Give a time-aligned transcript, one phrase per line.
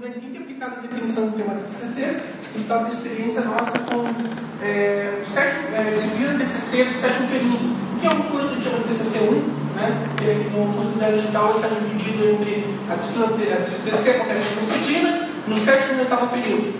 [0.00, 2.16] design thinking aplicado à definição do tema do TCC,
[2.54, 8.06] resultado da experiência nossa com é, o sétimo, é, disciplina TCC do sétimo período, que
[8.06, 9.32] é um que a gente chama de TCC 1,
[9.76, 10.08] né?
[10.22, 14.62] E aqui no curso de digital está dividido entre a disciplina, a TCC acontece na
[14.62, 16.74] disciplina, no sétimo e oitavo período.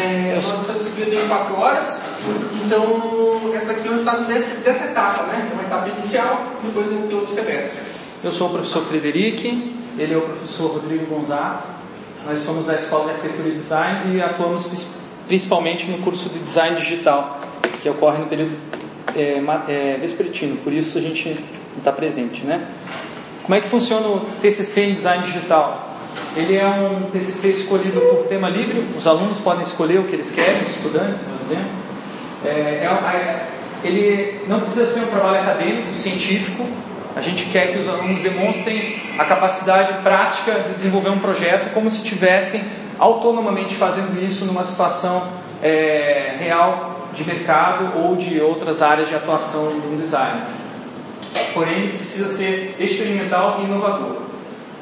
[0.00, 2.00] É, nossa disciplina tem quatro horas,
[2.64, 5.48] então essa daqui é o resultado desse, dessa etapa, né?
[5.50, 7.78] É uma etapa inicial, depois tem outro semestre.
[8.24, 11.79] Eu sou o professor Frederic, ele é o professor Rodrigo Gonzato.
[12.26, 14.68] Nós somos da Escola de Arquitetura e Design e atuamos
[15.26, 17.40] principalmente no curso de Design Digital,
[17.80, 18.56] que ocorre no período
[19.16, 21.42] é, é, vespertino, por isso a gente
[21.78, 22.66] está presente, né?
[23.42, 25.96] Como é que funciona o TCC em Design Digital?
[26.36, 30.30] Ele é um TCC escolhido por tema livre, os alunos podem escolher o que eles
[30.30, 31.70] querem, os estudantes, por exemplo.
[32.44, 33.46] É, é,
[33.82, 36.66] ele não precisa ser um trabalho acadêmico, científico,
[37.16, 41.90] a gente quer que os alunos demonstrem a capacidade prática de desenvolver um projeto como
[41.90, 42.64] se estivessem
[42.98, 45.28] autonomamente fazendo isso numa situação
[45.62, 50.40] é, real de mercado ou de outras áreas de atuação do design.
[51.52, 54.22] Porém, precisa ser experimental e inovador,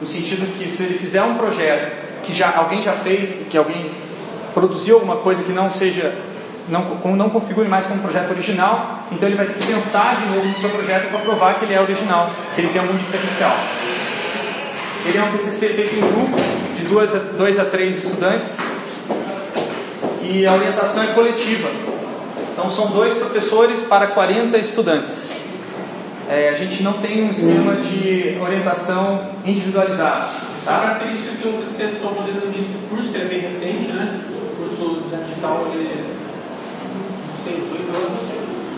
[0.00, 3.90] no sentido que se ele fizer um projeto que já alguém já fez, que alguém
[4.54, 6.14] produziu alguma coisa que não seja
[6.68, 6.84] não,
[7.16, 10.54] não configure mais como projeto original, então ele vai ter que pensar de novo no
[10.54, 13.56] seu projeto para provar que ele é original, que ele tem algum diferencial.
[15.06, 16.36] Ele é um TCC feito em grupo,
[16.76, 18.56] de 2 a, dois a 3 estudantes,
[20.22, 21.68] e a orientação é coletiva.
[22.52, 25.32] Então são dois professores para 40 estudantes.
[26.28, 30.28] É, a gente não tem um esquema de orientação individualizado.
[30.66, 33.90] A característica que o TCC tomou desde o início do curso, que é bem recente,
[33.92, 34.20] né?
[34.30, 36.18] o curso digital, ele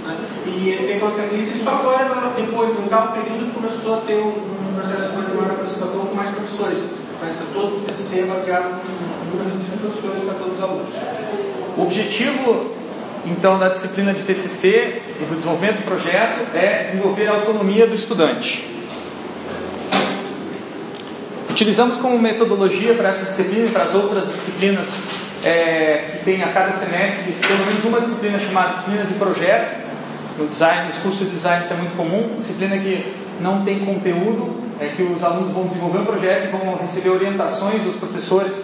[0.06, 0.16] né?
[0.46, 4.59] E ele tem uma característica só agora, depois, no oitavo período, começou a ter um,
[4.80, 6.78] processo de maior aproximação com mais professores.
[7.20, 10.94] Mas todo o TCC é baseado em número de professores para todos os alunos.
[11.76, 12.74] O objetivo,
[13.26, 17.94] então, da disciplina de TCC e do desenvolvimento do projeto é desenvolver a autonomia do
[17.94, 18.66] estudante.
[21.50, 24.88] Utilizamos como metodologia para essa disciplina e para as outras disciplinas
[25.44, 29.90] é, que tem a cada semestre pelo menos uma disciplina chamada disciplina de projeto.
[30.38, 34.69] No design, nos cursos de design isso é muito comum, disciplina que não tem conteúdo,
[34.80, 38.60] é que os alunos vão desenvolver um projeto e vão receber orientações dos professores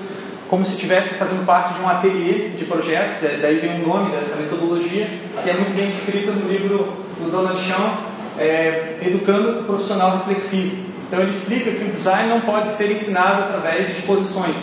[0.49, 4.13] como se estivesse fazendo parte de um ateliê de projetos, é, daí vem o nome
[4.13, 5.07] dessa metodologia,
[5.43, 7.99] que é muito bem descrita no livro do Donald Chão,
[8.39, 10.87] é, Educando o Profissional Reflexivo.
[11.07, 14.57] Então ele explica que o design não pode ser ensinado através de exposições,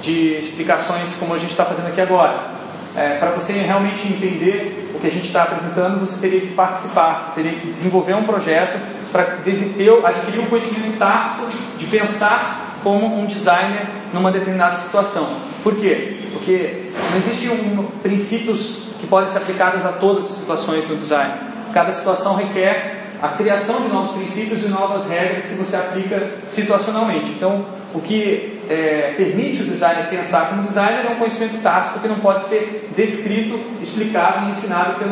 [0.00, 2.55] de explicações como a gente está fazendo aqui agora.
[2.96, 7.26] É, para você realmente entender o que a gente está apresentando, você teria que participar,
[7.26, 8.80] você teria que desenvolver um projeto
[9.12, 11.46] para adquirir um conhecimento tácito
[11.78, 15.26] de pensar como um designer numa determinada situação.
[15.62, 16.18] Por quê?
[16.32, 21.34] Porque não existem um, princípios que podem ser aplicados a todas as situações no design.
[21.74, 27.30] Cada situação requer a criação de novos princípios e novas regras que você aplica situacionalmente.
[27.30, 32.08] Então, o que é, permite o designer pensar como designer é um conhecimento tácito que
[32.08, 35.08] não pode ser descrito, explicado e ensinado por,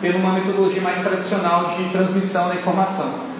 [0.00, 3.32] por uma metodologia mais tradicional de transmissão da informação.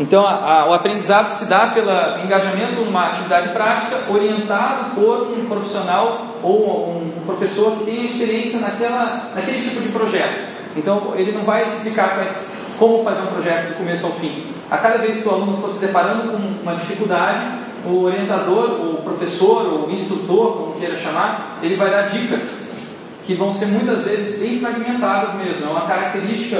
[0.00, 1.90] Então, a, a, o aprendizado se dá pelo
[2.24, 8.60] engajamento numa atividade prática orientado por um profissional ou um, um professor que tenha experiência
[8.60, 10.48] naquela, naquele tipo de projeto.
[10.74, 12.50] Então, ele não vai explicar quais,
[12.80, 14.46] como fazer um projeto do começo ao fim.
[14.70, 17.42] A cada vez que o aluno for se deparando com uma dificuldade,
[17.84, 22.72] o orientador, o professor, o instrutor, como queira chamar, ele vai dar dicas
[23.26, 25.66] que vão ser muitas vezes bem fragmentadas mesmo.
[25.66, 26.58] É uma característica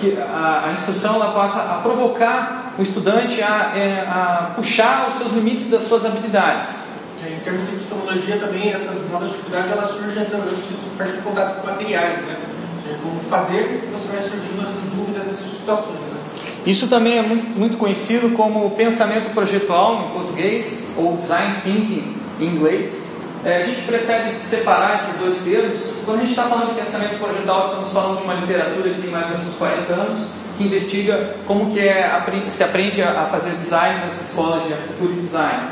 [0.00, 5.14] que a, a instrução ela passa a provocar o estudante a, é, a puxar os
[5.14, 6.90] seus limites das suas habilidades.
[7.24, 12.22] Em termos de epistemologia também, essas novas atividades elas surgem durante o contato com materiais,
[12.22, 12.36] né?
[13.02, 16.00] Como fazer, você vai surgindo essas dúvidas, essas situações.
[16.00, 16.20] Né?
[16.66, 23.02] Isso também é muito, conhecido como pensamento projetual em português, ou design thinking em inglês.
[23.44, 25.80] É, a gente prefere separar esses dois termos.
[26.04, 29.10] Quando a gente está falando de pensamento projetal, estamos falando de uma literatura que tem
[29.10, 32.08] mais ou menos uns 40 anos, que investiga como que é,
[32.46, 35.68] se aprende a fazer design nas escolas de arquitetura e design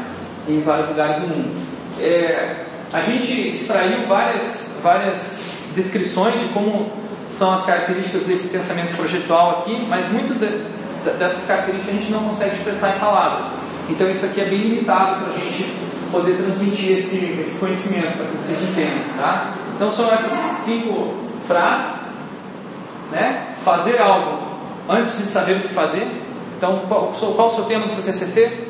[0.48, 1.66] em vários lugares do mundo.
[2.00, 5.40] É, a gente extraiu várias, várias
[5.74, 6.90] descrições de como
[7.32, 12.24] são as características desse pensamento projetual aqui, mas muito de, dessas características a gente não
[12.24, 13.46] consegue expressar em palavras.
[13.88, 15.64] Então isso aqui é bem limitado para a gente
[16.10, 19.54] poder transmitir esse, esse conhecimento para que vocês entendam, tá?
[19.76, 21.14] Então são essas cinco
[21.46, 22.06] frases,
[23.10, 23.54] né?
[23.64, 24.50] Fazer algo
[24.88, 26.06] antes de saber o que fazer.
[26.56, 28.68] Então, qual, qual o seu tema do seu TCC?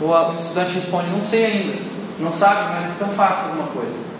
[0.00, 1.78] o estudante responde, não sei ainda,
[2.18, 4.11] não sabe, mas então faça alguma coisa.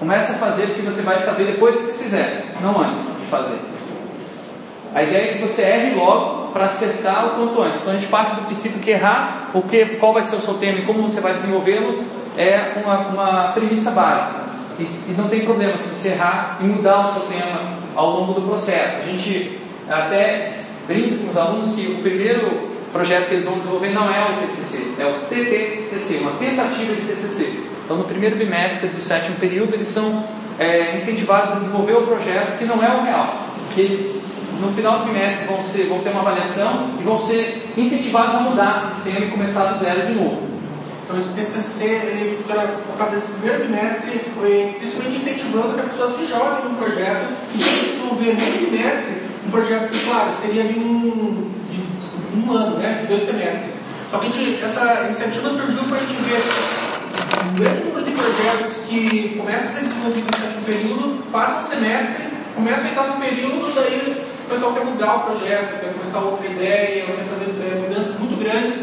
[0.00, 3.58] Comece a fazer porque você vai saber depois que você fizer, não antes de fazer.
[4.94, 7.82] A ideia é que você erre logo para acertar o quanto antes.
[7.82, 10.54] Então a gente parte do princípio que errar, o que, qual vai ser o seu
[10.54, 12.02] tema e como você vai desenvolvê-lo,
[12.38, 14.40] é uma, uma premissa básica.
[14.78, 18.32] E, e, não tem problema se você errar e mudar o seu tema ao longo
[18.32, 19.00] do processo.
[19.02, 20.50] A gente até
[20.86, 24.46] brinca com os alunos que o primeiro projeto que eles vão desenvolver não é o
[24.46, 27.60] TCC, é o TTCC, uma tentativa de TCC.
[27.84, 30.24] Então, no primeiro bimestre do sétimo período, eles são
[30.58, 34.20] é, incentivados a desenvolver o projeto que não é o real, que eles
[34.60, 38.40] no final do bimestre vão, ser, vão ter uma avaliação e vão ser incentivados a
[38.40, 40.48] mudar de tema e começar do zero de novo.
[41.04, 44.20] Então esse TCC ele funciona focado nesse primeiro bimestre,
[44.78, 49.90] principalmente incentivando que a pessoa se jogue no projeto e desenvolver nesse bimestre um projeto
[49.90, 51.82] que, claro, seria de um, de
[52.34, 53.80] um ano, né, dois semestres.
[54.10, 56.42] Só que gente, essa iniciativa surgiu para a gente ver
[57.46, 61.68] um grande número de projetos que começa a ser desenvolvido no sétimo período, passa o
[61.68, 62.24] semestre,
[62.54, 67.04] começa o oitavo período, daí o pessoal quer mudar o projeto, quer começar outra ideia,
[67.06, 68.82] quer fazer é, mudanças muito grandes,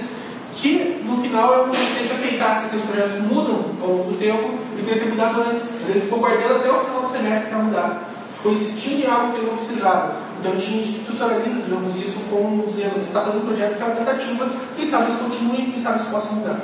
[0.53, 4.57] que no final é tem que aceitar se os projetos mudam ao longo do tempo
[4.77, 5.69] e tem que ter mudado antes.
[5.87, 8.09] Ele ficou guardando até o final do semestre para mudar.
[8.37, 10.15] Ficou insistindo em algo que ele não precisava.
[10.39, 13.85] Então a gente institucionaliza, digamos isso, como dizendo, você está fazendo um projeto que é
[13.85, 16.59] uma tentativa, quem sabe se continue, quem sabe se possa mudar.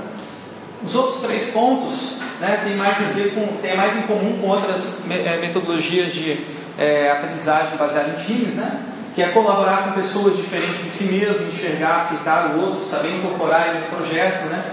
[0.85, 4.81] Os outros três pontos né, têm mais a ver com, mais em comum com outras
[5.09, 6.39] é, metodologias de
[6.77, 8.81] é, aprendizagem baseada em times, né?
[9.13, 13.69] que é colaborar com pessoas diferentes de si mesmo, enxergar, aceitar o outro, saber incorporar
[13.69, 14.63] ele no projeto, né?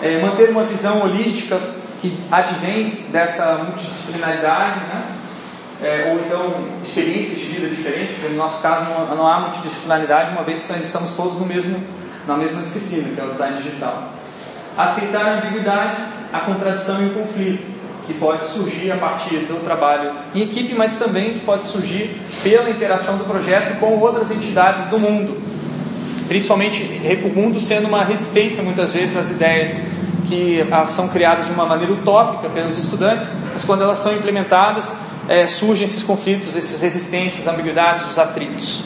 [0.00, 1.60] É, manter uma visão holística
[2.00, 5.02] que advém dessa multidisciplinaridade, né?
[5.82, 10.32] É, ou então experiências de vida diferentes, porque no nosso caso não, não, há multidisciplinaridade,
[10.32, 11.82] uma vez que nós estamos todos no mesmo,
[12.26, 14.12] na mesma disciplina, que é o design digital.
[14.76, 15.96] Aceitar a ambiguidade,
[16.32, 20.96] a contradição e o conflito que pode surgir a partir do trabalho em equipe, mas
[20.96, 25.40] também que pode surgir pela interação do projeto com outras entidades do mundo.
[26.26, 26.82] Principalmente
[27.24, 29.80] o mundo sendo uma resistência muitas vezes às ideias
[30.28, 34.94] que ah, são criadas de uma maneira utópica pelos estudantes, mas quando elas são implementadas,
[35.30, 38.82] é, surgem esses conflitos, essas resistências, ambiguidades, os atritos.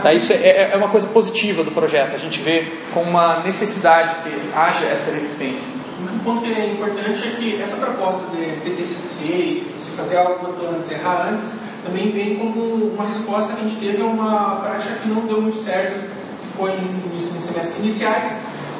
[0.00, 4.14] Tá, isso é, é, uma coisa positiva do projeto, a gente vê com uma necessidade
[4.22, 5.64] que haja essa resistência.
[6.00, 10.64] Um ponto que é importante é que essa proposta de TTCC, se fazer algo quanto
[10.66, 11.52] antes, errar antes,
[11.84, 12.62] também vem como
[12.94, 16.56] uma resposta que a gente teve a uma prática que não deu muito certo, que
[16.56, 18.32] foi nos semestres iniciais.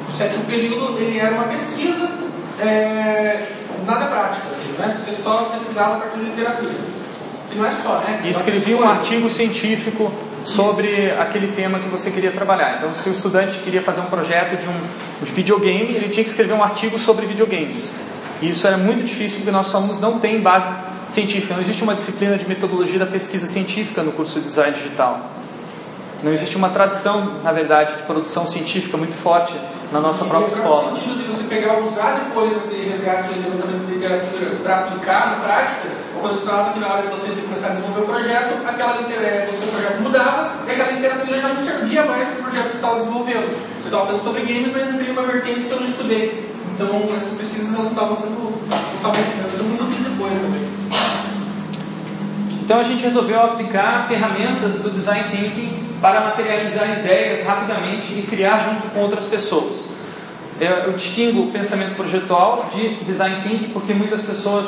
[0.07, 2.09] O sétimo período ele era uma pesquisa,
[2.59, 3.47] é,
[3.85, 4.97] nada prática, assim, né?
[4.97, 6.73] Você só pesquisava a partir de literatura.
[7.51, 8.21] E não é só, né?
[8.23, 10.11] E escrevi um artigo científico
[10.43, 12.77] sobre aquele tema que você queria trabalhar.
[12.77, 14.79] Então, se o estudante queria fazer um projeto de um,
[15.21, 17.95] de videogame, ele tinha que escrever um artigo sobre videogames.
[18.41, 20.73] E isso era muito difícil porque nossos alunos não têm base
[21.09, 21.53] científica.
[21.53, 25.31] Não existe uma disciplina de metodologia da pesquisa científica no curso de design digital.
[26.21, 29.53] Não existe uma tradição, na verdade, de produção científica muito forte
[29.93, 30.89] na nossa própria escola.
[30.89, 35.29] No sentido de você pegar, usar depois esse resgate de levantamento de literatura para aplicar
[35.29, 39.01] na prática, o resultado que na hora que você começar a desenvolver o projeto, aquela
[39.01, 42.63] literatura, o seu projeto mudava e aquela literatura já não servia mais para o projeto
[42.63, 43.57] que você estava desenvolvendo.
[43.81, 46.53] Eu estava falando sobre games, mas entrei uma vertente que eu não estudei.
[46.73, 49.15] Então essas pesquisas não estavam sendo, não estavam
[49.51, 50.67] sendo úteis depois também.
[52.63, 58.57] Então a gente resolveu aplicar ferramentas do design thinking para materializar ideias rapidamente e criar
[58.57, 59.87] junto com outras pessoas.
[60.59, 64.67] Eu distingo o pensamento projetual de design thinking porque muitas pessoas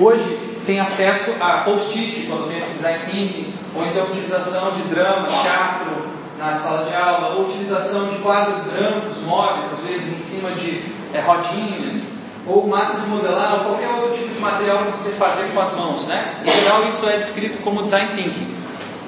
[0.00, 4.82] hoje têm acesso a post-it quando vem esse design thinking, ou então a utilização de
[4.92, 10.16] drama, teatro na sala de aula, ou utilização de quadros brancos, móveis, às vezes em
[10.16, 10.82] cima de
[11.14, 15.52] é, rodinhas, ou massa de modelar, ou qualquer outro tipo de material que você fazer
[15.52, 16.08] com as mãos.
[16.08, 16.42] Né?
[16.44, 18.61] Em geral, isso é descrito como design thinking.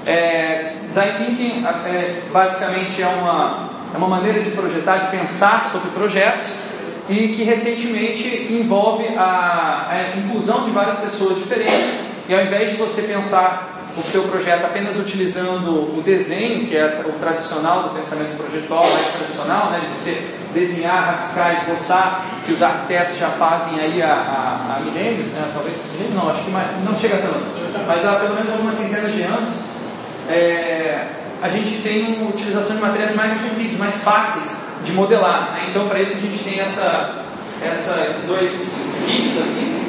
[0.07, 5.91] É, design thinking é, basicamente é uma, é uma maneira de projetar, de pensar sobre
[5.91, 6.53] projetos
[7.09, 12.01] e que recentemente envolve a, a inclusão de várias pessoas diferentes.
[12.29, 17.01] E ao invés de você pensar o seu projeto apenas utilizando o desenho, que é
[17.07, 22.63] o tradicional do pensamento projetual, mais tradicional, né, de você desenhar, rabiscar, esboçar, que os
[22.63, 25.77] arquitetos já fazem aí há, milênios, né, talvez,
[26.13, 27.45] não, acho que mais, não chega tanto,
[27.87, 29.55] mas há pelo menos algumas centenas de anos,
[30.29, 31.07] é,
[31.43, 35.53] a gente tem uma utilização de materiais mais acessíveis, mais fáceis de modelar.
[35.53, 35.67] Né?
[35.71, 37.25] Então, para isso, a gente tem essa,
[37.63, 38.53] essa, esses dois
[39.07, 39.85] kits aqui.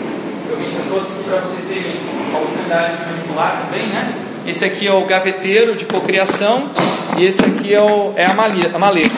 [0.49, 1.99] Eu vim trouxe para vocês terem
[2.33, 4.13] a oportunidade de manipular também, né?
[4.45, 6.69] Esse aqui é o gaveteiro de cocriação
[7.17, 9.15] e esse aqui é, o, é a, maleta, a maleta.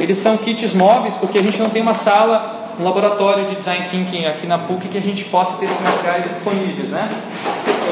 [0.00, 3.86] eles são kits móveis porque a gente não tem uma sala, um laboratório de design
[3.90, 7.10] thinking aqui na PUC que a gente possa ter esses materiais disponíveis, né?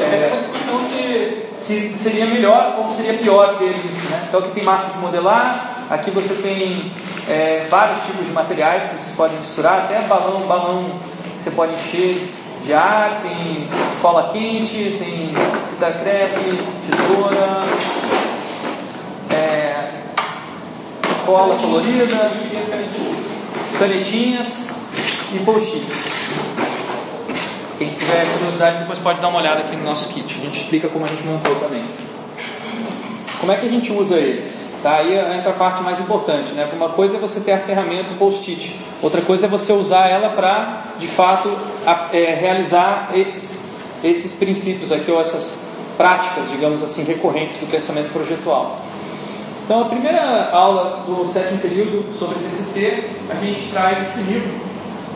[0.01, 0.84] É, uma discussão
[1.65, 1.97] se...
[1.97, 4.25] se seria melhor ou seria pior ter isso, né?
[4.27, 6.91] Então aqui tem massa de modelar, aqui você tem
[7.27, 10.85] é, vários tipos de materiais que vocês podem misturar, até balão, balão
[11.37, 12.31] que você pode encher
[12.63, 15.33] de ar, tem escola quente, tem
[15.69, 17.63] fita crepe, tesoura,
[19.31, 19.91] é,
[21.25, 22.31] cola colorida,
[23.79, 24.69] canetinhas
[25.33, 26.44] e post-its.
[27.77, 30.37] Quem tiver curiosidade depois pode dar uma olhada aqui no nosso kit.
[30.39, 31.83] A gente explica como a gente montou também.
[33.39, 34.73] Como é que a gente usa eles?
[34.81, 34.97] Tá?
[34.97, 36.53] Aí entra a parte mais importante.
[36.53, 36.69] Né?
[36.73, 38.79] Uma coisa é você ter a ferramenta post-it.
[39.01, 41.49] Outra coisa é você usar ela para, de fato,
[42.13, 45.59] é, realizar esses, esses princípios aqui, ou essas
[45.97, 48.79] práticas, digamos assim, recorrentes do pensamento projetual.
[49.65, 54.61] Então, a primeira aula do sétimo período sobre TCC, a gente traz esse livro,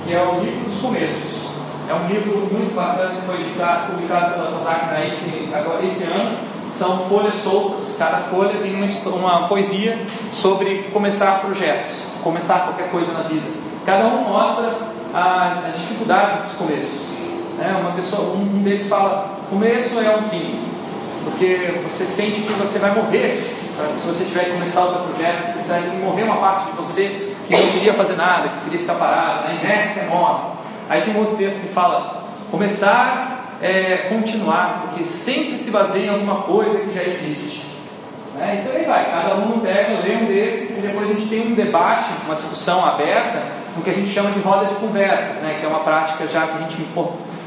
[0.05, 1.48] que é o livro dos começos.
[1.89, 6.37] É um livro muito bacana que foi publicado pela COSAC Naik agora esse ano.
[6.75, 9.97] São folhas soltas, cada folha tem uma, uma poesia
[10.31, 13.47] sobre começar projetos, começar qualquer coisa na vida.
[13.87, 14.71] Cada um mostra
[15.15, 17.07] a, as dificuldades dos começos.
[17.57, 17.75] Né?
[17.81, 20.59] Uma pessoa, um deles fala: começo é um fim,
[21.23, 23.43] porque você sente que você vai morrer
[23.97, 27.55] se você tiver que começar outro projeto, você vai morrer uma parte de você que
[27.55, 30.58] não queria fazer nada, que queria ficar parado, na inércia morre.
[30.89, 36.09] Aí tem um outro texto que fala: começar é continuar, porque sempre se baseia em
[36.09, 37.61] alguma coisa que já existe.
[38.35, 38.61] Né?
[38.61, 41.53] Então aí vai, cada um pega, lê um desses e depois a gente tem um
[41.53, 43.43] debate, uma discussão aberta,
[43.75, 45.57] no que a gente chama de roda de conversas, né?
[45.59, 46.81] que é uma prática já que a gente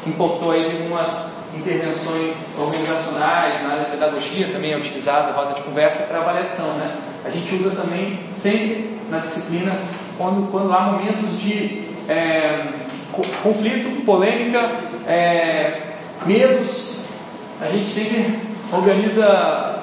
[0.07, 5.63] importou aí de algumas intervenções organizacionais, na área da pedagogia também é utilizada roda de
[5.63, 6.75] conversa para avaliação.
[6.75, 6.95] Né?
[7.25, 9.73] A gente usa também sempre na disciplina
[10.17, 12.87] quando, quando há momentos de é,
[13.43, 15.95] conflito, polêmica, é,
[16.27, 17.07] medos,
[17.61, 18.39] a gente sempre
[18.73, 19.83] organiza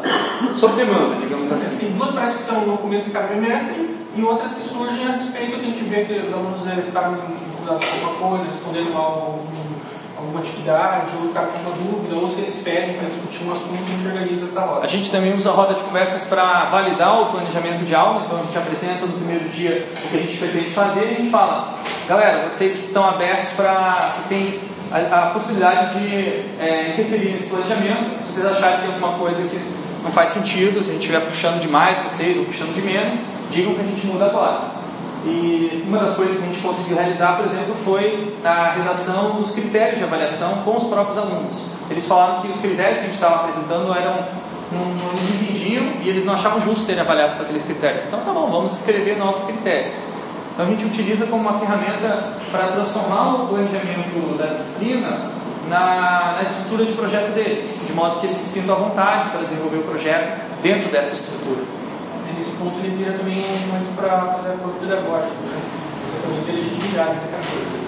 [0.56, 1.78] sob demanda, digamos assim.
[1.78, 5.12] Tem duas práticas que são no começo de cada bimestre e outras que surgem a
[5.14, 7.18] respeito que a gente vê que os alunos ficaram
[7.68, 9.40] alguma coisa, respondendo mal
[10.20, 13.74] alguma atividade, ou ficar com uma dúvida, ou se eles pedem para discutir um assunto,
[13.74, 14.86] a gente organiza essa roda.
[14.86, 18.40] A gente também usa a roda de conversas para validar o planejamento de aula, então
[18.40, 21.30] a gente apresenta no primeiro dia o que a gente pretende fazer e a gente
[21.30, 24.60] fala, galera, vocês estão abertos para, tem
[24.92, 26.16] a, a, possibilidade de
[26.60, 29.60] é, interferir nesse planejamento, se vocês acharem que tem alguma coisa que
[30.04, 33.20] não faz sentido, se a gente estiver puxando demais vocês ou puxando de menos,
[33.52, 34.80] digam que a gente muda agora.
[35.26, 39.52] E uma das coisas que a gente conseguiu realizar, por exemplo, foi a redação dos
[39.52, 41.62] critérios de avaliação com os próprios alunos.
[41.90, 44.16] Eles falaram que os critérios que a gente estava apresentando eram
[44.72, 48.06] não, não entendiam e eles não achavam justo serem avaliados com aqueles critérios.
[48.06, 49.94] Então, tá bom, vamos escrever novos critérios.
[50.54, 55.32] Então, a gente utiliza como uma ferramenta para transformar o planejamento da disciplina
[55.68, 59.42] na, na estrutura de projeto deles, de modo que eles se sintam à vontade para
[59.42, 61.80] desenvolver o projeto dentro dessa estrutura
[62.39, 65.62] nesse ponto ele vira também um momento para fazer acordo pedagógico, né?
[66.08, 67.79] Você também tem legitimidade nessa coisa.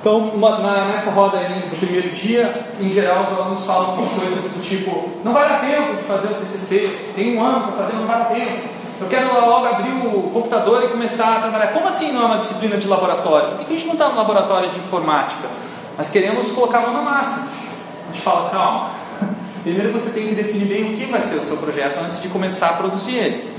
[0.00, 4.52] Então, uma, na, nessa roda aí do primeiro dia, em geral, os alunos falam coisas
[4.52, 7.96] do tipo: não vai dar tempo de fazer o TCC, tem um ano para fazer,
[7.96, 8.68] não vai dar tempo.
[9.00, 11.72] Eu quero logo abrir o computador e começar a trabalhar.
[11.72, 13.56] Como assim não é uma disciplina de laboratório?
[13.56, 15.48] Por que a gente não está no laboratório de informática?
[15.96, 17.48] Nós queremos colocar a mão na massa.
[18.08, 18.90] A gente fala: calma,
[19.68, 22.28] Primeiro você tem que definir bem o que vai ser o seu projeto antes de
[22.28, 23.54] começar a produzir ele.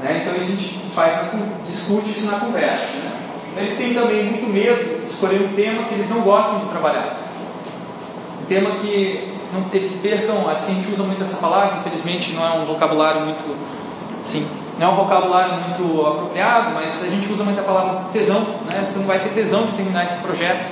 [0.00, 0.22] Né?
[0.22, 1.28] Então a gente faz,
[1.66, 2.98] discute isso na conversa.
[2.98, 3.62] Né?
[3.62, 7.18] Eles têm também muito medo de escolher um tema que eles não gostam de trabalhar.
[8.42, 12.46] Um tema que não, eles percam, assim a gente usa muito essa palavra, infelizmente não
[12.46, 13.44] é um vocabulário muito.
[14.22, 14.46] Sim,
[14.78, 18.84] não é um vocabulário muito apropriado, mas a gente usa muito a palavra tesão, né?
[18.86, 20.70] Você não vai ter tesão de terminar esse projeto.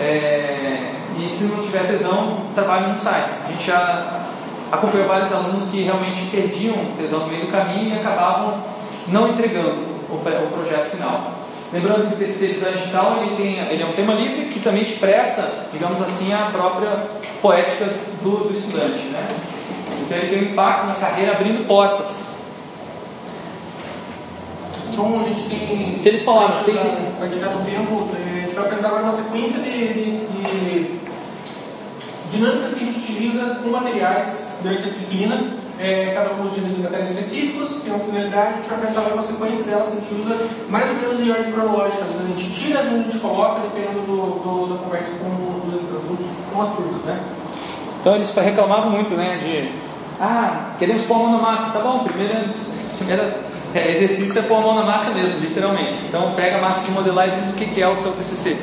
[0.00, 3.24] É, e se não tiver tesão, o trabalho não sai.
[3.44, 4.30] A gente já
[4.70, 8.62] acompanhou vários alunos que realmente perdiam tesão no meio do caminho e acabavam
[9.08, 11.32] não entregando o, o projeto final.
[11.72, 14.82] Lembrando que o TCC Design Digital ele, tem, ele é um tema livre que também
[14.82, 17.06] expressa, digamos assim, a própria
[17.40, 17.86] poética
[18.22, 19.04] do, do estudante.
[19.04, 19.26] Né?
[20.02, 22.36] Então ele tem um impacto na carreira abrindo portas.
[24.86, 25.96] Então a gente tem.
[25.96, 26.74] Se eles falaram, tem.
[27.18, 31.01] Para tirar do tempo, a gente vai apresentar agora uma sequência de, de, de
[32.32, 35.62] dinâmicas que a gente utiliza com materiais durante a disciplina.
[35.78, 39.64] É, cada um utiliza materiais específicos, tem uma finalidade, a gente vai apresentar uma sequência
[39.64, 42.02] delas que a gente usa mais ou menos em ordem cronológica.
[42.04, 45.12] Às vezes a gente tira, às vezes a gente coloca, dependendo do, do, da conversa
[45.16, 46.20] com, os,
[46.52, 47.02] com as turmas.
[47.02, 47.20] Né?
[48.00, 49.72] Então eles reclamavam muito né, de
[50.20, 52.48] ah, queremos pôr a mão na massa, tá bom, primeira,
[52.96, 53.40] primeira
[53.74, 55.94] É, exercício é pôr a mão na massa mesmo, literalmente.
[56.06, 58.56] Então pega a massa de modelar e diz o que é o seu TCC.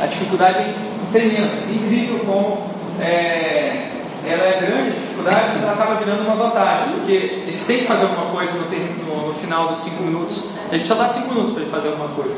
[0.00, 0.74] A dificuldade é
[1.10, 2.66] tremenda, incrível como
[3.00, 3.90] é,
[4.26, 7.84] ela é grande, a dificuldade, mas ela acaba virando uma vantagem, porque eles têm que
[7.84, 10.52] fazer alguma coisa no, no, no final dos 5 minutos.
[10.70, 12.34] A gente só dá 5 minutos para ele fazer alguma coisa.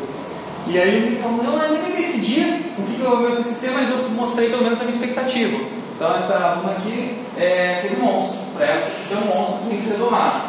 [0.67, 2.41] E aí eles falam, eu ainda nem decidi
[2.77, 5.57] o que, que o meu TCC, mas eu mostrei pelo menos a minha expectativa.
[5.95, 9.87] Então essa aluna aqui é, fez um monstro, para ela ser um monstro tem que
[9.87, 10.43] ser domado.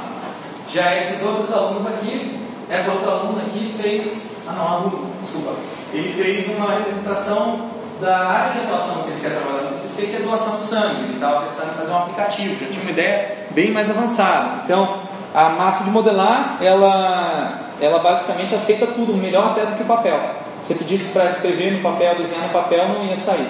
[0.73, 2.35] Já esses outros alunos aqui,
[2.69, 5.53] essa outra aluna aqui fez, ah não, aluno, desculpa,
[5.93, 10.15] ele fez uma representação da área de atuação que ele quer trabalhar no TCC, que
[10.15, 11.03] é doação de sangue.
[11.03, 14.61] Ele estava pensando em fazer um aplicativo, já tinha uma ideia bem mais avançada.
[14.65, 15.01] Então,
[15.33, 20.19] a massa de modelar, ela, ela basicamente aceita tudo, melhor até do que o papel.
[20.61, 23.47] Se você pedisse para escrever no papel, desenhar no papel, não ia sair.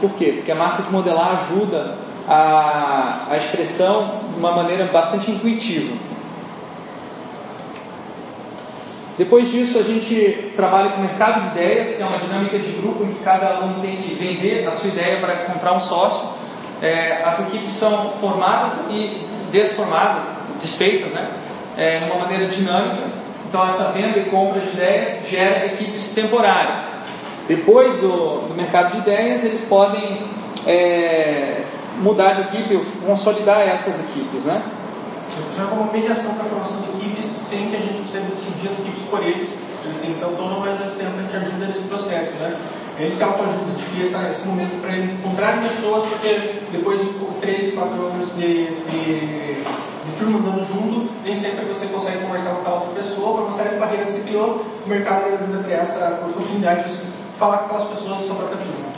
[0.00, 0.32] Por quê?
[0.36, 1.96] Porque a massa de modelar ajuda
[2.28, 5.96] a, a expressão de uma maneira bastante intuitiva.
[9.20, 12.72] Depois disso, a gente trabalha com o mercado de ideias, que é uma dinâmica de
[12.72, 16.26] grupo em que cada aluno tem que vender a sua ideia para encontrar um sócio.
[16.80, 19.22] É, as equipes são formadas e
[19.52, 20.24] desformadas,
[20.62, 21.28] desfeitas, né?
[21.76, 23.08] É, de uma maneira dinâmica.
[23.46, 26.80] Então, essa venda e compra de ideias gera equipes temporárias.
[27.46, 30.30] Depois do, do mercado de ideias, eles podem
[30.66, 31.64] é,
[31.98, 32.74] mudar de equipe,
[33.04, 34.62] consolidar essas equipes, né?
[35.36, 38.78] Funciona como mediação para a formação de equipes sem que a gente precise decidir as
[38.78, 39.48] equipes por eles.
[39.84, 42.32] Eles têm que ser autônomos, mas a gente ajuda nesse processo.
[42.32, 42.56] Né?
[42.98, 47.08] Eles se autoajudam de esse, esse momento para eles encontrarem pessoas, porque depois de
[47.40, 52.60] 3, 4 anos de, de, de turma andando junto, nem sempre você consegue conversar com
[52.60, 56.20] aquela outra pessoa, para mostrar que barreira se criou, o mercado ajuda a criar essa
[56.28, 56.98] oportunidade de
[57.38, 58.89] falar com aquelas pessoas da sua própria turma.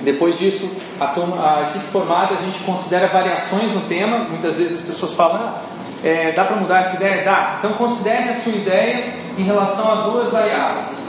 [0.00, 4.18] Depois disso, a, turma, a equipe formada, a gente considera variações no tema.
[4.18, 5.60] Muitas vezes as pessoas falam, ah,
[6.04, 7.24] é, dá para mudar essa ideia?
[7.24, 7.56] Dá.
[7.58, 11.06] Então considere a sua ideia em relação a duas variáveis.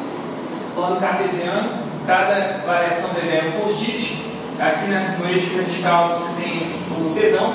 [0.74, 1.70] Plano cartesiano,
[2.06, 4.26] cada variação da ideia é um post-it.
[4.60, 7.54] Aqui nesse, no eixo vertical você tem o tesão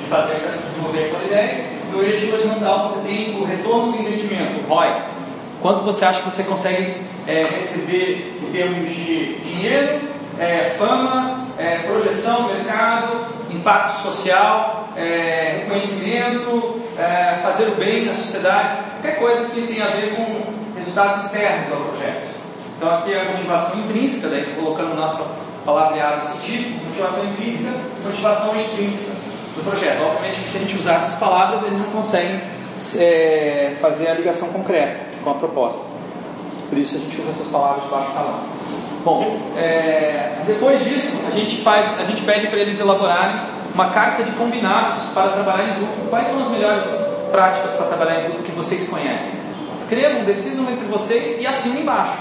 [0.00, 1.72] de fazer, desenvolver aquela ideia.
[1.92, 5.02] No eixo horizontal você tem o retorno do investimento, o ROI.
[5.60, 10.11] Quanto você acha que você consegue é, receber em termos de dinheiro
[10.42, 18.14] é, fama, é, projeção do mercado, impacto social, é, reconhecimento, é, fazer o bem na
[18.14, 22.28] sociedade, qualquer coisa que tenha a ver com resultados externos ao projeto.
[22.76, 25.24] Então aqui é a motivação intrínseca, daí colocando nosso
[25.64, 29.12] palavreado científico, motivação intrínseca, motivação extrínseca
[29.54, 30.02] do projeto.
[30.02, 32.42] Obviamente que se a gente usar essas palavras, eles não conseguem
[32.98, 35.84] é, fazer a ligação concreta com a proposta.
[36.68, 38.40] Por isso a gente usa essas palavras de baixo calão.
[39.04, 43.34] Bom, é, depois disso, a gente, faz, a gente pede para eles elaborarem
[43.74, 46.08] uma carta de combinados para trabalhar em grupo.
[46.08, 46.84] Quais são as melhores
[47.32, 49.40] práticas para trabalhar em grupo que vocês conhecem?
[49.74, 52.16] Escrevam, decidam entre vocês e assinem embaixo.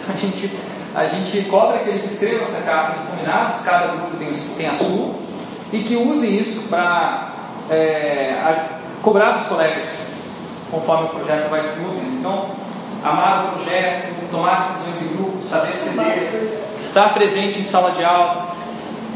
[0.00, 0.50] Então, a gente,
[0.94, 4.74] a gente cobra que eles escrevam essa carta de combinados, cada grupo tem, tem a
[4.74, 5.14] sua,
[5.72, 7.32] e que usem isso para
[7.68, 8.36] é,
[9.02, 10.14] cobrar dos colegas
[10.70, 12.18] conforme o projeto vai desenvolvendo.
[12.18, 12.65] Então,
[13.06, 16.42] amar o projeto, tomar decisões em grupo, saber ceder,
[16.82, 18.56] estar presente em sala de aula.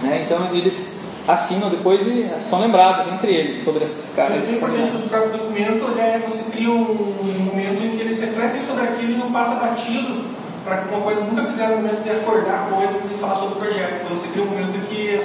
[0.03, 0.22] Né?
[0.24, 4.48] Então eles assinam depois e são lembrados entre eles sobre esses caras.
[4.48, 8.85] O importante do próprio documento é você cria um momento em que eles refletem sobre
[8.85, 10.24] aquilo e não passa batido
[10.64, 13.57] para que uma coisa nunca fizeram no momento de acordar coisas e falar sobre o
[13.57, 14.03] projeto.
[14.05, 15.20] Então você cria um momento que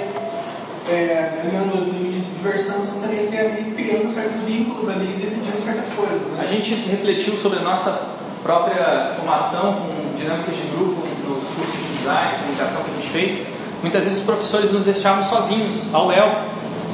[0.88, 6.20] é, no de diversão, você também tem ali criando certos vínculos ali, decidindo certas coisas.
[6.28, 6.38] Né?
[6.40, 11.98] A gente refletiu sobre a nossa própria formação com dinâmicas de grupo nos cursos de
[11.98, 13.46] design, comunicação que a gente fez,
[13.82, 16.30] muitas vezes os professores nos deixavam sozinhos, ao léu,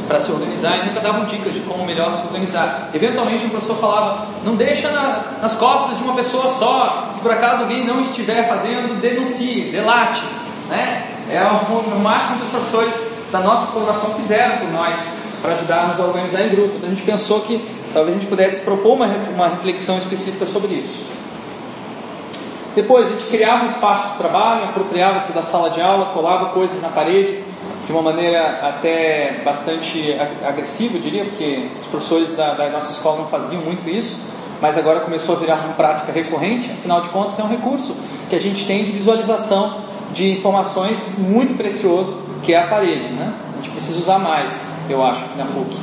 [0.09, 2.89] para se organizar e nunca davam dicas de como melhor se organizar.
[2.95, 7.31] Eventualmente o professor falava, não deixa na, nas costas de uma pessoa só, se por
[7.31, 10.23] acaso alguém não estiver fazendo, denuncie, delate.
[10.71, 11.07] Né?
[11.31, 12.95] É o, o máximo que os professores
[13.31, 14.99] da nossa formação fizeram por nós,
[15.43, 16.77] para ajudarmos a organizar em grupo.
[16.77, 17.63] Então a gente pensou que
[17.93, 21.22] talvez a gente pudesse propor uma, uma reflexão específica sobre isso.
[22.75, 26.81] Depois a gente criava um espaço de trabalho, apropriava-se da sala de aula, colava coisas
[26.81, 27.45] na parede
[27.87, 33.19] de uma maneira até bastante agressiva, eu diria, porque os professores da, da nossa escola
[33.19, 34.19] não faziam muito isso,
[34.61, 37.97] mas agora começou a virar uma prática recorrente, afinal de contas é um recurso
[38.31, 39.83] que a gente tem de visualização
[40.13, 43.09] de informações muito precioso, que é a parede.
[43.09, 43.35] Né?
[43.53, 44.51] A gente precisa usar mais,
[44.89, 45.77] eu acho, na PUC.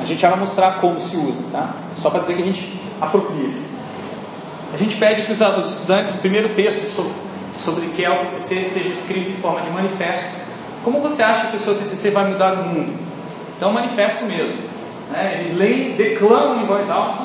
[0.00, 1.74] A gente já vai mostrar como se usa, tá?
[1.96, 3.69] Só para dizer que a gente apropria-se.
[4.72, 7.12] A gente pede que os estudantes, o primeiro texto sobre,
[7.56, 10.30] sobre que é o TCC seja escrito em forma de manifesto.
[10.84, 12.92] Como você acha que o seu TCC vai mudar o mundo?
[13.56, 14.54] Então, manifesto mesmo.
[15.10, 15.40] Né?
[15.40, 17.18] Eles leem, declamam em voz alta,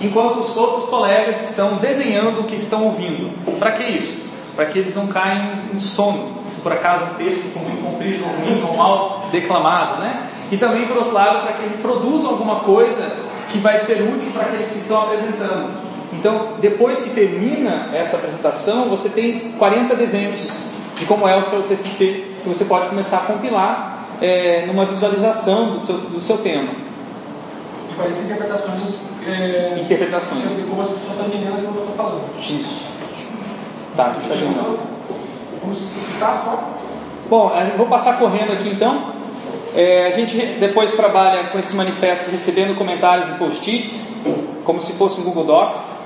[0.00, 3.30] enquanto os outros colegas estão desenhando o que estão ouvindo.
[3.58, 4.22] Para que isso?
[4.54, 5.42] Para que eles não caem
[5.74, 10.00] em sono, se por acaso o texto for muito comprido, ou ruim, ou mal declamado.
[10.00, 10.28] Né?
[10.52, 13.10] E também, por outro lado, para que eles produzam alguma coisa
[13.48, 15.91] que vai ser útil para aqueles que estão apresentando.
[16.12, 20.50] Então, depois que termina essa apresentação, você tem 40 desenhos
[20.98, 25.78] de como é o seu TCC, que você pode começar a compilar é, numa visualização
[25.78, 26.70] do seu, do seu tema.
[27.90, 28.96] E 40 interpretações.
[29.26, 30.42] É, interpretações.
[30.68, 32.22] Como as pessoas estão entendendo o que eu estou falando.
[32.38, 32.86] Isso.
[33.96, 34.78] Tá, está então,
[35.62, 36.70] Vamos citar só?
[37.28, 39.12] Bom, vou passar correndo aqui então.
[39.74, 44.16] É, a gente depois trabalha com esse manifesto recebendo comentários e post-its,
[44.64, 46.01] como se fosse um Google Docs.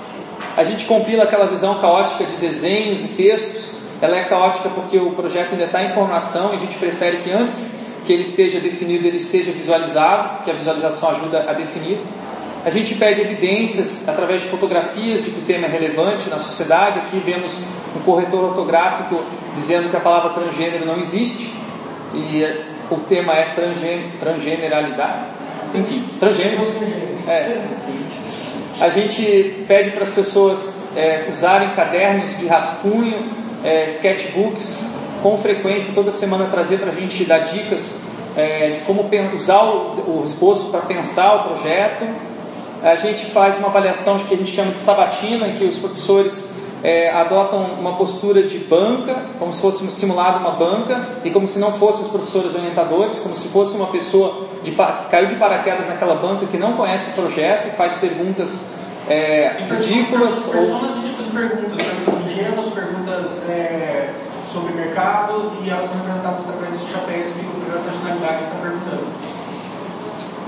[0.57, 3.77] A gente compila aquela visão caótica de desenhos e textos.
[4.01, 7.31] Ela é caótica porque o projeto ainda está em formação e a gente prefere que
[7.31, 12.01] antes que ele esteja definido, ele esteja visualizado, porque a visualização ajuda a definir.
[12.65, 17.01] A gente pede evidências através de fotografias de que o tema é relevante na sociedade.
[17.01, 17.53] Aqui vemos
[17.95, 19.23] um corretor ortográfico
[19.55, 21.53] dizendo que a palavra transgênero não existe.
[22.15, 22.43] E
[22.91, 23.53] o tema é
[24.19, 25.25] transgeneralidade,
[25.75, 26.67] enfim, transgêneros.
[27.29, 28.56] É.
[28.79, 33.31] A gente pede para as pessoas é, usarem cadernos de rascunho,
[33.65, 34.85] é, sketchbooks,
[35.23, 37.97] com frequência, toda semana trazer para a gente dar dicas
[38.37, 42.07] é, de como usar o, o esboço para pensar o projeto.
[42.83, 46.45] A gente faz uma avaliação que a gente chama de sabatina, em que os professores
[46.85, 51.59] é, adotam uma postura de banca, como se fosse simulado uma banca, e como se
[51.59, 55.87] não fossem os professores orientadores, como se fosse uma pessoa de, que caiu de paraquedas
[55.87, 58.71] naquela banca que não conhece o projeto e faz perguntas
[59.09, 60.39] é, ridículas.
[60.39, 61.03] Personas ou...
[61.03, 64.11] de perguntas, perguntas ingênuas, perguntas é,
[64.53, 67.41] sobre mercado, e elas são representadas através dos chapéus que
[67.75, 69.07] a personalidade está perguntando.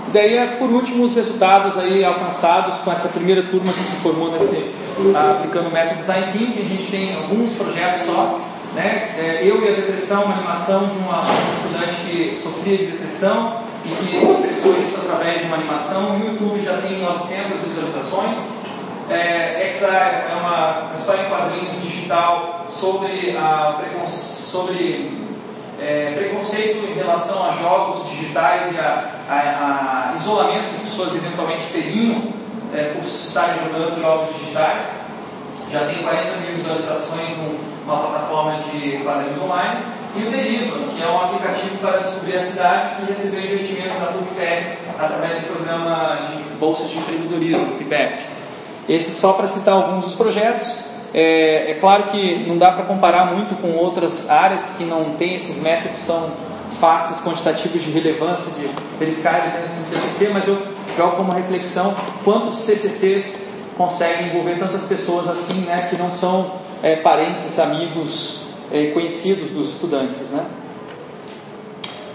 [0.08, 3.96] E daí, é, por último, os resultados aí alcançados com essa primeira turma que se
[3.96, 6.62] formou nesse uh, aplicando o método Design Thinking.
[6.62, 8.40] A gente tem alguns projetos só.
[8.74, 9.14] Né?
[9.18, 11.22] É, eu e a depressão, uma animação de uma,
[11.56, 16.18] estudante que sofria de depressão e que expressou isso através de uma animação.
[16.18, 18.58] No YouTube já tem 900 visualizações.
[19.08, 25.26] É, Exile é uma história em quadrinhos digital sobre, a, sobre
[25.80, 31.14] é, preconceito em relação a jogos digitais e a, a, a isolamento que as pessoas
[31.14, 32.22] eventualmente teriam
[32.74, 34.84] é, por estarem jogando jogos digitais.
[35.72, 37.36] Já tem 40 mil visualizações
[37.88, 39.80] numa plataforma de quadrinhos online.
[40.14, 44.06] E o Deriva, que é um aplicativo para descobrir a cidade que recebeu investimento da
[44.06, 48.24] PUCPEC através do programa de bolsas de empreendedorismo, PIPEC.
[48.88, 50.86] Esse só para citar alguns dos projetos.
[51.14, 55.36] É, é claro que não dá para comparar muito com outras áreas que não têm
[55.36, 56.30] esses métodos tão
[56.78, 60.58] fáceis, quantitativos de relevância, de verificar a evidência do TCC, mas eu
[60.94, 66.96] jogo como reflexão quantos TCCs conseguem envolver tantas pessoas assim, né, que não são é,
[66.96, 70.46] parentes, amigos, é, conhecidos dos estudantes, né?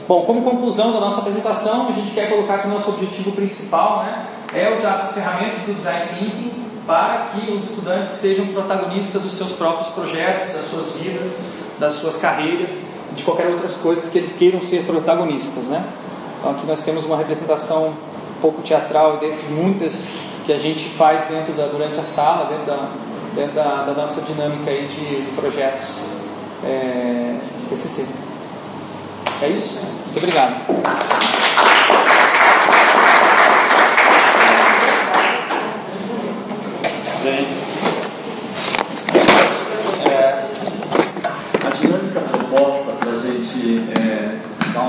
[0.08, 4.04] Bom, como conclusão da nossa apresentação, a gente quer colocar que o nosso objetivo principal
[4.04, 6.52] né, é usar essas ferramentas do Design Thinking
[6.86, 11.40] para que os estudantes sejam protagonistas dos seus próprios projetos, das suas vidas,
[11.80, 12.84] das suas carreiras,
[13.16, 15.86] de qualquer outras coisas que eles queiram ser protagonistas, né?
[16.40, 20.12] Então aqui nós temos uma representação um pouco teatral dentro de muitas
[20.46, 22.90] que a gente faz dentro da, durante a sala, dentro da,
[23.36, 25.98] dentro da, da nossa dinâmica aí de, projetos
[26.64, 27.38] é,
[27.70, 28.08] TCC.
[29.42, 29.82] É isso?
[29.84, 31.63] Muito obrigado.